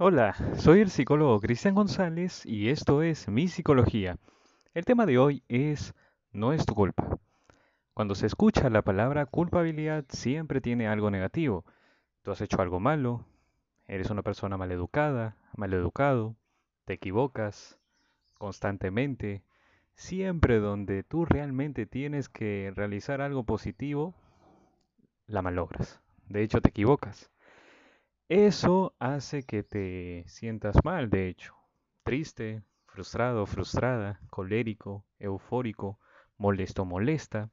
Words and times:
Hola, 0.00 0.34
soy 0.56 0.80
el 0.80 0.90
psicólogo 0.90 1.38
Cristian 1.38 1.76
González 1.76 2.44
y 2.44 2.70
esto 2.70 3.00
es 3.02 3.28
Mi 3.28 3.46
Psicología. 3.46 4.16
El 4.74 4.84
tema 4.84 5.06
de 5.06 5.18
hoy 5.18 5.44
es 5.46 5.94
No 6.32 6.52
es 6.52 6.66
tu 6.66 6.74
culpa. 6.74 7.20
Cuando 7.94 8.16
se 8.16 8.26
escucha 8.26 8.68
la 8.70 8.82
palabra 8.82 9.24
culpabilidad 9.24 10.04
siempre 10.08 10.60
tiene 10.60 10.88
algo 10.88 11.12
negativo. 11.12 11.64
Tú 12.22 12.32
has 12.32 12.40
hecho 12.40 12.60
algo 12.60 12.80
malo, 12.80 13.24
eres 13.86 14.10
una 14.10 14.22
persona 14.24 14.56
maleducada, 14.56 15.36
maleducado, 15.56 16.34
te 16.86 16.94
equivocas 16.94 17.78
constantemente. 18.36 19.44
Siempre 19.94 20.58
donde 20.58 21.04
tú 21.04 21.24
realmente 21.24 21.86
tienes 21.86 22.28
que 22.28 22.72
realizar 22.74 23.20
algo 23.20 23.44
positivo, 23.44 24.12
la 25.28 25.40
malogras. 25.40 26.00
De 26.28 26.42
hecho, 26.42 26.60
te 26.60 26.70
equivocas. 26.70 27.30
Eso 28.34 28.96
hace 28.98 29.44
que 29.44 29.62
te 29.62 30.24
sientas 30.26 30.74
mal, 30.82 31.08
de 31.08 31.28
hecho, 31.28 31.54
triste, 32.02 32.64
frustrado, 32.84 33.46
frustrada, 33.46 34.20
colérico, 34.28 35.04
eufórico, 35.20 36.00
molesto, 36.36 36.84
molesta. 36.84 37.52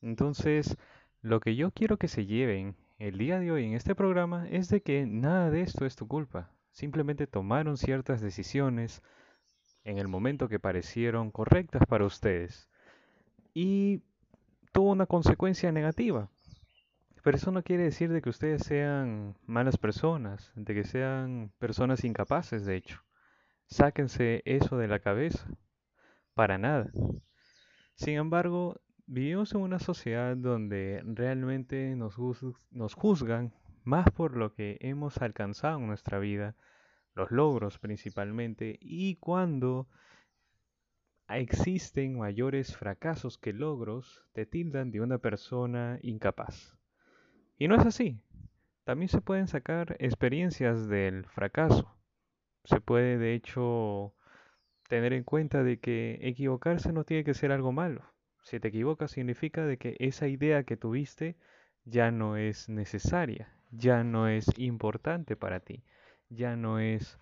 Entonces, 0.00 0.78
lo 1.20 1.38
que 1.40 1.54
yo 1.54 1.70
quiero 1.70 1.98
que 1.98 2.08
se 2.08 2.24
lleven 2.24 2.76
el 2.98 3.18
día 3.18 3.38
de 3.38 3.52
hoy 3.52 3.66
en 3.66 3.74
este 3.74 3.94
programa 3.94 4.48
es 4.48 4.70
de 4.70 4.80
que 4.80 5.04
nada 5.04 5.50
de 5.50 5.60
esto 5.60 5.84
es 5.84 5.96
tu 5.96 6.08
culpa. 6.08 6.50
Simplemente 6.72 7.26
tomaron 7.26 7.76
ciertas 7.76 8.22
decisiones 8.22 9.02
en 9.84 9.98
el 9.98 10.08
momento 10.08 10.48
que 10.48 10.58
parecieron 10.58 11.30
correctas 11.30 11.82
para 11.86 12.06
ustedes 12.06 12.70
y 13.52 14.00
tuvo 14.72 14.92
una 14.92 15.04
consecuencia 15.04 15.72
negativa. 15.72 16.30
Pero 17.26 17.38
eso 17.38 17.50
no 17.50 17.64
quiere 17.64 17.82
decir 17.82 18.12
de 18.12 18.22
que 18.22 18.28
ustedes 18.28 18.62
sean 18.62 19.36
malas 19.46 19.78
personas, 19.78 20.52
de 20.54 20.74
que 20.74 20.84
sean 20.84 21.50
personas 21.58 22.04
incapaces, 22.04 22.64
de 22.64 22.76
hecho. 22.76 23.02
Sáquense 23.66 24.42
eso 24.44 24.78
de 24.78 24.86
la 24.86 25.00
cabeza. 25.00 25.44
Para 26.34 26.56
nada. 26.56 26.88
Sin 27.96 28.14
embargo, 28.14 28.80
vivimos 29.06 29.52
en 29.54 29.62
una 29.62 29.80
sociedad 29.80 30.36
donde 30.36 31.02
realmente 31.04 31.96
nos, 31.96 32.16
nos 32.70 32.94
juzgan 32.94 33.52
más 33.82 34.08
por 34.12 34.36
lo 34.36 34.54
que 34.54 34.78
hemos 34.80 35.20
alcanzado 35.20 35.80
en 35.80 35.88
nuestra 35.88 36.20
vida, 36.20 36.54
los 37.16 37.32
logros 37.32 37.80
principalmente, 37.80 38.78
y 38.80 39.16
cuando 39.16 39.88
existen 41.28 42.18
mayores 42.18 42.76
fracasos 42.76 43.36
que 43.36 43.52
logros, 43.52 44.22
te 44.32 44.46
tildan 44.46 44.92
de 44.92 45.00
una 45.00 45.18
persona 45.18 45.98
incapaz. 46.02 46.75
Y 47.58 47.68
no 47.68 47.76
es 47.76 47.86
así. 47.86 48.20
También 48.84 49.08
se 49.08 49.20
pueden 49.20 49.48
sacar 49.48 49.96
experiencias 49.98 50.88
del 50.88 51.24
fracaso. 51.26 51.92
Se 52.64 52.80
puede, 52.80 53.18
de 53.18 53.34
hecho, 53.34 54.14
tener 54.88 55.12
en 55.12 55.24
cuenta 55.24 55.62
de 55.62 55.78
que 55.78 56.18
equivocarse 56.22 56.92
no 56.92 57.04
tiene 57.04 57.24
que 57.24 57.34
ser 57.34 57.52
algo 57.52 57.72
malo. 57.72 58.02
Si 58.42 58.60
te 58.60 58.68
equivocas 58.68 59.10
significa 59.10 59.64
de 59.64 59.76
que 59.76 59.96
esa 59.98 60.28
idea 60.28 60.64
que 60.64 60.76
tuviste 60.76 61.36
ya 61.84 62.10
no 62.10 62.36
es 62.36 62.68
necesaria, 62.68 63.52
ya 63.70 64.04
no 64.04 64.28
es 64.28 64.46
importante 64.58 65.34
para 65.34 65.60
ti, 65.60 65.82
ya 66.28 66.56
no 66.56 66.78
es 66.78 67.18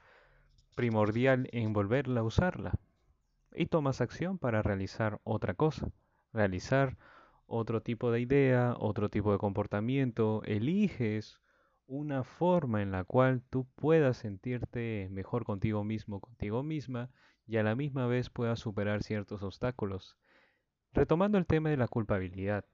primordial 0.75 1.49
en 1.53 1.73
volverla 1.73 2.21
a 2.21 2.25
usarla. 2.25 2.73
Y 3.55 3.67
tomas 3.67 4.01
acción 4.01 4.39
para 4.39 4.63
realizar 4.63 5.21
otra 5.25 5.55
cosa, 5.55 5.89
realizar 6.33 6.97
otro 7.47 7.83
tipo 7.83 8.11
de 8.11 8.21
idea, 8.21 8.75
otro 8.79 9.09
tipo 9.09 9.33
de 9.33 9.39
comportamiento, 9.39 10.43
eliges 10.45 11.41
una 11.87 12.25
forma 12.25 12.83
en 12.83 12.91
la 12.91 13.05
cual 13.05 13.43
tú 13.51 13.67
puedas 13.77 14.17
sentirte 14.17 15.09
mejor 15.11 15.45
contigo 15.45 15.85
mismo, 15.85 16.21
contigo 16.21 16.63
misma, 16.63 17.11
y 17.47 17.59
a 17.59 17.63
la 17.63 17.75
misma 17.75 18.07
vez 18.07 18.31
puedas 18.31 18.59
superar 18.59 19.03
ciertos 19.03 19.43
obstáculos. 19.43 20.17
Retomando 20.93 21.39
el 21.39 21.47
tema 21.47 21.69
de 21.71 21.77
la 21.77 21.89
culpabilidad, 21.89 22.65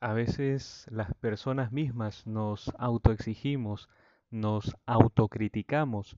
a 0.00 0.14
veces 0.14 0.86
las 0.90 1.12
personas 1.14 1.72
mismas 1.72 2.26
nos 2.26 2.72
autoexigimos, 2.78 3.90
nos 4.30 4.76
autocriticamos, 4.86 6.16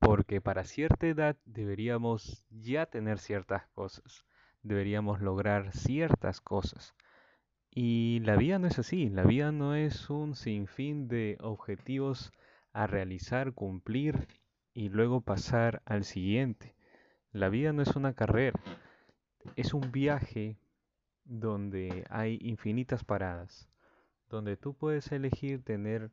porque 0.00 0.40
para 0.40 0.64
cierta 0.64 1.06
edad 1.06 1.36
deberíamos 1.44 2.44
ya 2.50 2.86
tener 2.86 3.18
ciertas 3.18 3.68
cosas 3.68 4.24
deberíamos 4.62 5.20
lograr 5.20 5.72
ciertas 5.72 6.40
cosas. 6.40 6.94
Y 7.70 8.20
la 8.24 8.36
vida 8.36 8.58
no 8.58 8.66
es 8.66 8.78
así, 8.78 9.08
la 9.08 9.22
vida 9.22 9.52
no 9.52 9.74
es 9.74 10.10
un 10.10 10.34
sinfín 10.34 11.08
de 11.08 11.38
objetivos 11.40 12.32
a 12.72 12.86
realizar, 12.86 13.52
cumplir 13.52 14.26
y 14.74 14.88
luego 14.88 15.20
pasar 15.20 15.82
al 15.84 16.04
siguiente. 16.04 16.74
La 17.32 17.48
vida 17.48 17.72
no 17.72 17.82
es 17.82 17.94
una 17.94 18.14
carrera, 18.14 18.58
es 19.56 19.72
un 19.72 19.92
viaje 19.92 20.58
donde 21.24 22.04
hay 22.10 22.38
infinitas 22.42 23.04
paradas, 23.04 23.68
donde 24.28 24.56
tú 24.56 24.74
puedes 24.74 25.12
elegir 25.12 25.62
tener 25.62 26.10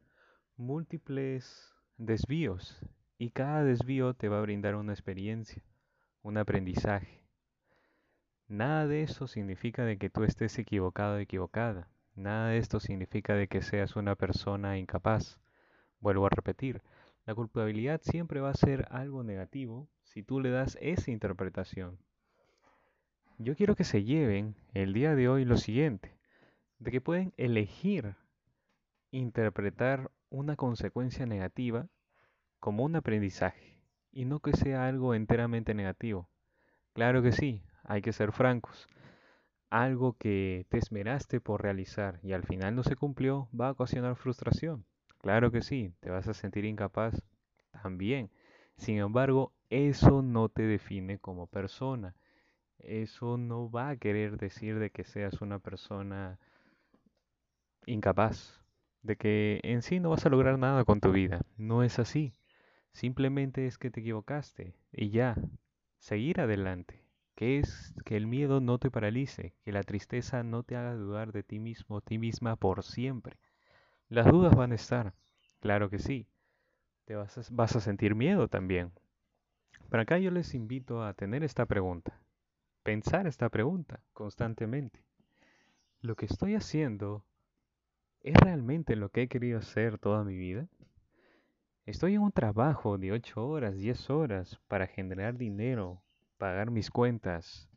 múltiples 0.57 1.73
desvíos 1.97 2.79
y 3.17 3.31
cada 3.31 3.63
desvío 3.63 4.13
te 4.13 4.29
va 4.29 4.37
a 4.37 4.41
brindar 4.41 4.75
una 4.75 4.93
experiencia, 4.93 5.63
un 6.21 6.37
aprendizaje. 6.37 7.26
Nada 8.49 8.87
de 8.87 9.03
eso 9.03 9.27
significa 9.27 9.83
de 9.83 9.97
que 9.97 10.09
tú 10.09 10.23
estés 10.23 10.57
equivocado 10.57 11.15
o 11.15 11.19
equivocada. 11.19 11.89
Nada 12.15 12.49
de 12.49 12.57
esto 12.57 12.79
significa 12.79 13.33
de 13.33 13.49
que 13.49 13.61
seas 13.61 13.97
una 13.97 14.15
persona 14.15 14.77
incapaz. 14.77 15.37
Vuelvo 15.99 16.25
a 16.25 16.29
repetir, 16.29 16.81
la 17.25 17.35
culpabilidad 17.35 17.99
siempre 18.01 18.39
va 18.39 18.51
a 18.51 18.53
ser 18.53 18.87
algo 18.89 19.21
negativo 19.21 19.89
si 20.03 20.23
tú 20.23 20.39
le 20.39 20.49
das 20.49 20.77
esa 20.79 21.11
interpretación. 21.11 21.99
Yo 23.37 23.53
quiero 23.55 23.75
que 23.75 23.83
se 23.83 24.05
lleven 24.05 24.55
el 24.73 24.93
día 24.93 25.13
de 25.13 25.27
hoy 25.27 25.43
lo 25.43 25.57
siguiente, 25.57 26.17
de 26.79 26.91
que 26.91 27.01
pueden 27.01 27.33
elegir 27.35 28.15
interpretar 29.11 30.09
una 30.29 30.55
consecuencia 30.55 31.25
negativa 31.25 31.89
como 32.61 32.85
un 32.85 32.95
aprendizaje 32.95 33.81
y 34.11 34.23
no 34.23 34.39
que 34.39 34.53
sea 34.53 34.87
algo 34.87 35.13
enteramente 35.13 35.73
negativo. 35.73 36.29
Claro 36.93 37.21
que 37.21 37.31
sí, 37.31 37.61
hay 37.87 38.01
que 38.01 38.13
ser 38.13 38.31
francos. 38.31 38.87
Algo 39.69 40.13
que 40.13 40.65
te 40.69 40.77
esmeraste 40.77 41.41
por 41.41 41.63
realizar 41.63 42.19
y 42.21 42.33
al 42.33 42.43
final 42.43 42.75
no 42.75 42.83
se 42.83 42.95
cumplió 42.95 43.49
va 43.59 43.69
a 43.69 43.71
ocasionar 43.71 44.15
frustración. 44.15 44.85
Claro 45.19 45.51
que 45.51 45.61
sí, 45.61 45.93
te 46.01 46.09
vas 46.09 46.27
a 46.27 46.33
sentir 46.33 46.65
incapaz 46.65 47.23
también. 47.71 48.29
Sin 48.77 48.97
embargo, 48.97 49.53
eso 49.69 50.21
no 50.21 50.49
te 50.49 50.63
define 50.63 51.17
como 51.17 51.47
persona. 51.47 52.13
Eso 52.79 53.37
no 53.37 53.71
va 53.71 53.89
a 53.89 53.97
querer 53.97 54.37
decir 54.37 54.79
de 54.79 54.91
que 54.91 55.03
seas 55.03 55.41
una 55.41 55.59
persona 55.59 56.39
incapaz, 57.85 58.61
de 59.01 59.15
que 59.15 59.59
en 59.63 59.81
sí 59.81 59.99
no 59.99 60.11
vas 60.11 60.25
a 60.25 60.29
lograr 60.29 60.59
nada 60.59 60.85
con 60.85 60.99
tu 60.99 61.11
vida. 61.11 61.41
No 61.57 61.83
es 61.83 61.99
así. 61.99 62.33
Simplemente 62.91 63.65
es 63.65 63.77
que 63.77 63.91
te 63.91 64.01
equivocaste 64.01 64.75
y 64.91 65.09
ya, 65.09 65.35
seguir 65.99 66.41
adelante 66.41 67.06
que 67.37 67.59
es 67.59 67.93
que 68.03 68.17
el 68.17 68.25
miedo 68.25 68.61
no 68.61 68.79
te 68.79 68.89
paralice, 68.89 69.53
que 69.63 69.71
la 69.71 69.83
tristeza 69.83 70.41
no 70.41 70.63
te 70.63 70.75
haga 70.75 70.95
dudar 70.95 71.31
de 71.31 71.43
ti 71.43 71.59
mismo, 71.59 72.01
ti 72.01 72.17
misma 72.17 72.55
por 72.55 72.83
siempre. 72.83 73.37
Las 74.09 74.25
dudas 74.25 74.55
van 74.55 74.71
a 74.71 74.75
estar, 74.75 75.13
claro 75.59 75.91
que 75.91 75.99
sí. 75.99 76.27
Te 77.05 77.13
vas 77.13 77.37
a, 77.37 77.41
vas 77.51 77.75
a 77.75 77.79
sentir 77.79 78.15
miedo 78.15 78.47
también. 78.47 78.91
Pero 79.87 80.01
acá 80.01 80.17
yo 80.17 80.31
les 80.31 80.55
invito 80.55 81.03
a 81.03 81.13
tener 81.13 81.43
esta 81.43 81.67
pregunta, 81.67 82.19
pensar 82.81 83.27
esta 83.27 83.49
pregunta 83.49 84.01
constantemente. 84.13 85.05
¿Lo 86.01 86.15
que 86.15 86.25
estoy 86.25 86.55
haciendo 86.55 87.23
es 88.21 88.33
realmente 88.33 88.95
lo 88.95 89.09
que 89.09 89.21
he 89.21 89.27
querido 89.27 89.59
hacer 89.59 89.99
toda 89.99 90.23
mi 90.23 90.35
vida? 90.35 90.67
Estoy 91.85 92.15
en 92.15 92.21
un 92.21 92.31
trabajo 92.31 92.97
de 92.97 93.11
8 93.11 93.47
horas, 93.47 93.75
10 93.75 94.09
horas 94.09 94.59
para 94.67 94.87
generar 94.87 95.37
dinero, 95.37 96.01
pagar 96.37 96.71
mis 96.71 96.91
cuentas 96.91 97.69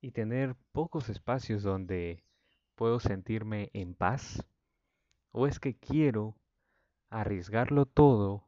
y 0.00 0.12
tener 0.12 0.54
pocos 0.72 1.08
espacios 1.08 1.62
donde 1.62 2.24
puedo 2.74 3.00
sentirme 3.00 3.70
en 3.72 3.94
paz? 3.94 4.46
¿O 5.32 5.46
es 5.46 5.60
que 5.60 5.76
quiero 5.76 6.36
arriesgarlo 7.10 7.86
todo 7.86 8.44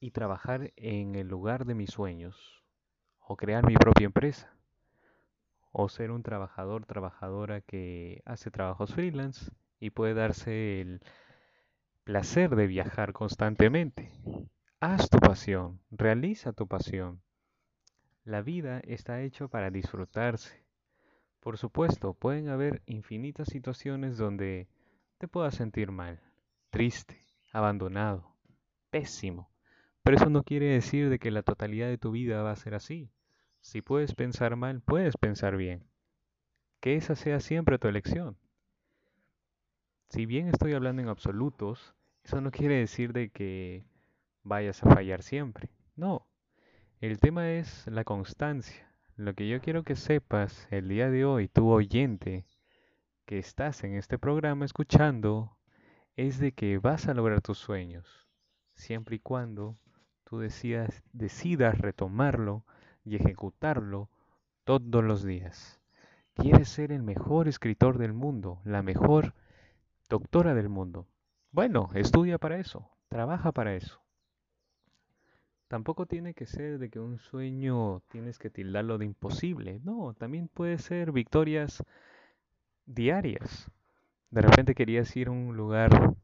y 0.00 0.10
trabajar 0.10 0.72
en 0.76 1.14
el 1.14 1.28
lugar 1.28 1.64
de 1.64 1.74
mis 1.74 1.90
sueños? 1.90 2.62
¿O 3.18 3.36
crear 3.36 3.66
mi 3.66 3.74
propia 3.74 4.04
empresa? 4.04 4.54
¿O 5.72 5.88
ser 5.88 6.10
un 6.10 6.22
trabajador, 6.22 6.86
trabajadora 6.86 7.62
que 7.62 8.22
hace 8.26 8.50
trabajos 8.50 8.94
freelance 8.94 9.50
y 9.80 9.90
puede 9.90 10.14
darse 10.14 10.80
el 10.80 11.00
placer 12.04 12.54
de 12.54 12.66
viajar 12.66 13.12
constantemente? 13.12 14.12
Haz 14.78 15.08
tu 15.08 15.18
pasión, 15.18 15.80
realiza 15.90 16.52
tu 16.52 16.68
pasión. 16.68 17.22
La 18.24 18.40
vida 18.40 18.80
está 18.84 19.20
hecha 19.20 19.48
para 19.48 19.70
disfrutarse. 19.70 20.64
Por 21.40 21.58
supuesto, 21.58 22.14
pueden 22.14 22.48
haber 22.48 22.82
infinitas 22.86 23.48
situaciones 23.48 24.16
donde 24.16 24.66
te 25.18 25.28
puedas 25.28 25.54
sentir 25.54 25.90
mal, 25.90 26.18
triste, 26.70 27.22
abandonado, 27.52 28.34
pésimo. 28.88 29.50
Pero 30.02 30.16
eso 30.16 30.30
no 30.30 30.42
quiere 30.42 30.66
decir 30.66 31.10
de 31.10 31.18
que 31.18 31.30
la 31.30 31.42
totalidad 31.42 31.88
de 31.88 31.98
tu 31.98 32.12
vida 32.12 32.42
va 32.42 32.52
a 32.52 32.56
ser 32.56 32.74
así. 32.74 33.10
Si 33.60 33.82
puedes 33.82 34.14
pensar 34.14 34.56
mal, 34.56 34.80
puedes 34.80 35.18
pensar 35.18 35.56
bien. 35.58 35.86
Que 36.80 36.96
esa 36.96 37.16
sea 37.16 37.40
siempre 37.40 37.78
tu 37.78 37.88
elección. 37.88 38.38
Si 40.08 40.24
bien 40.24 40.48
estoy 40.48 40.72
hablando 40.72 41.02
en 41.02 41.08
absolutos, 41.08 41.94
eso 42.22 42.40
no 42.40 42.50
quiere 42.50 42.76
decir 42.76 43.12
de 43.12 43.28
que 43.28 43.84
vayas 44.42 44.82
a 44.82 44.94
fallar 44.94 45.22
siempre. 45.22 45.68
No. 45.94 46.26
El 47.04 47.18
tema 47.18 47.50
es 47.50 47.86
la 47.86 48.02
constancia. 48.02 48.90
Lo 49.16 49.34
que 49.34 49.46
yo 49.46 49.60
quiero 49.60 49.82
que 49.82 49.94
sepas 49.94 50.66
el 50.70 50.88
día 50.88 51.10
de 51.10 51.26
hoy, 51.26 51.48
tu 51.48 51.68
oyente, 51.68 52.46
que 53.26 53.36
estás 53.38 53.84
en 53.84 53.94
este 53.94 54.18
programa 54.18 54.64
escuchando, 54.64 55.58
es 56.16 56.38
de 56.38 56.52
que 56.52 56.78
vas 56.78 57.06
a 57.06 57.12
lograr 57.12 57.42
tus 57.42 57.58
sueños, 57.58 58.26
siempre 58.72 59.16
y 59.16 59.18
cuando 59.18 59.76
tú 60.24 60.38
decidas, 60.38 61.02
decidas 61.12 61.76
retomarlo 61.76 62.64
y 63.04 63.16
ejecutarlo 63.16 64.08
todos 64.64 65.04
los 65.04 65.22
días. 65.22 65.82
Quieres 66.32 66.70
ser 66.70 66.90
el 66.90 67.02
mejor 67.02 67.48
escritor 67.48 67.98
del 67.98 68.14
mundo, 68.14 68.62
la 68.64 68.82
mejor 68.82 69.34
doctora 70.08 70.54
del 70.54 70.70
mundo. 70.70 71.06
Bueno, 71.50 71.90
estudia 71.92 72.38
para 72.38 72.56
eso, 72.56 72.88
trabaja 73.10 73.52
para 73.52 73.74
eso. 73.74 74.03
Tampoco 75.68 76.06
tiene 76.06 76.34
que 76.34 76.46
ser 76.46 76.78
de 76.78 76.90
que 76.90 77.00
un 77.00 77.18
sueño 77.18 78.02
tienes 78.10 78.38
que 78.38 78.50
tildarlo 78.50 78.98
de 78.98 79.06
imposible. 79.06 79.80
No, 79.82 80.14
también 80.14 80.48
puede 80.48 80.78
ser 80.78 81.12
victorias 81.12 81.82
diarias. 82.86 83.70
De 84.30 84.42
repente 84.42 84.74
querías 84.74 85.14
ir 85.16 85.28
a 85.28 85.32
un 85.32 85.56
lugar 85.56 86.14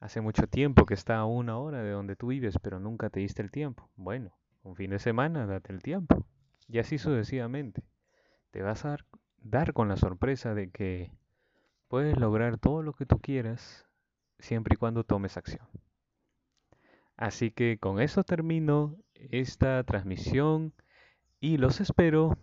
hace 0.00 0.20
mucho 0.20 0.46
tiempo 0.46 0.86
que 0.86 0.94
está 0.94 1.16
a 1.16 1.24
una 1.24 1.58
hora 1.58 1.82
de 1.82 1.90
donde 1.90 2.14
tú 2.14 2.28
vives, 2.28 2.58
pero 2.62 2.78
nunca 2.78 3.10
te 3.10 3.20
diste 3.20 3.42
el 3.42 3.50
tiempo. 3.50 3.88
Bueno, 3.96 4.36
un 4.62 4.76
fin 4.76 4.90
de 4.90 4.98
semana 4.98 5.46
date 5.46 5.72
el 5.72 5.82
tiempo. 5.82 6.26
Y 6.68 6.78
así 6.78 6.98
sucesivamente. 6.98 7.82
Te 8.50 8.62
vas 8.62 8.84
a 8.84 8.96
dar, 9.42 9.72
con 9.72 9.88
la 9.88 9.96
sorpresa 9.96 10.54
de 10.54 10.70
que 10.70 11.10
puedes 11.88 12.18
lograr 12.18 12.58
todo 12.58 12.82
lo 12.82 12.92
que 12.92 13.06
tú 13.06 13.18
quieras 13.18 13.86
siempre 14.38 14.74
y 14.74 14.76
cuando 14.76 15.04
tomes 15.04 15.36
acción. 15.36 15.66
Así 17.16 17.50
que 17.50 17.78
con 17.78 18.00
eso 18.00 18.24
termino 18.24 18.96
esta 19.14 19.82
transmisión 19.84 20.72
y 21.40 21.58
los 21.58 21.80
espero 21.80 22.36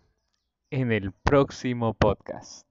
en 0.69 0.91
el 0.91 1.11
próximo 1.11 1.93
podcast. 1.93 2.70